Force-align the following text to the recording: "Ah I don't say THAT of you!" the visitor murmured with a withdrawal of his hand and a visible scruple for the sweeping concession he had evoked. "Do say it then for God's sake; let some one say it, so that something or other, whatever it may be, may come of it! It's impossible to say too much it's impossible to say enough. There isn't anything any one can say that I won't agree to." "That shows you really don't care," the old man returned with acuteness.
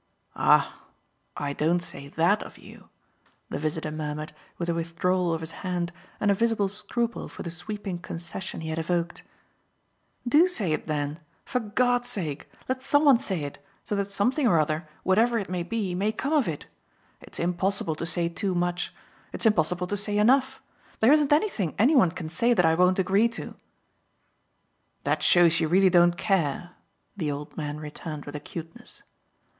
"Ah 0.35 0.81
I 1.37 1.53
don't 1.53 1.79
say 1.79 2.07
THAT 2.07 2.41
of 2.41 2.57
you!" 2.57 2.89
the 3.51 3.59
visitor 3.59 3.91
murmured 3.91 4.33
with 4.57 4.67
a 4.67 4.73
withdrawal 4.73 5.31
of 5.31 5.41
his 5.41 5.51
hand 5.61 5.91
and 6.19 6.31
a 6.31 6.33
visible 6.33 6.67
scruple 6.69 7.29
for 7.29 7.43
the 7.43 7.51
sweeping 7.51 7.99
concession 7.99 8.61
he 8.61 8.69
had 8.69 8.79
evoked. 8.79 9.21
"Do 10.27 10.47
say 10.47 10.71
it 10.73 10.87
then 10.87 11.19
for 11.45 11.59
God's 11.59 12.07
sake; 12.09 12.49
let 12.67 12.81
some 12.81 13.05
one 13.05 13.19
say 13.19 13.43
it, 13.43 13.63
so 13.83 13.95
that 13.95 14.05
something 14.05 14.47
or 14.47 14.57
other, 14.59 14.89
whatever 15.03 15.37
it 15.37 15.51
may 15.51 15.61
be, 15.61 15.93
may 15.93 16.11
come 16.11 16.33
of 16.33 16.47
it! 16.47 16.65
It's 17.21 17.37
impossible 17.37 17.93
to 17.93 18.05
say 18.07 18.27
too 18.27 18.55
much 18.55 18.91
it's 19.31 19.45
impossible 19.45 19.85
to 19.85 19.95
say 19.97 20.17
enough. 20.17 20.59
There 20.99 21.11
isn't 21.13 21.31
anything 21.31 21.75
any 21.77 21.95
one 21.95 22.09
can 22.09 22.27
say 22.27 22.55
that 22.55 22.65
I 22.65 22.73
won't 22.73 22.97
agree 22.97 23.29
to." 23.37 23.53
"That 25.03 25.21
shows 25.21 25.59
you 25.59 25.67
really 25.67 25.91
don't 25.91 26.17
care," 26.17 26.71
the 27.15 27.31
old 27.31 27.55
man 27.55 27.79
returned 27.79 28.25
with 28.25 28.35
acuteness. 28.35 29.03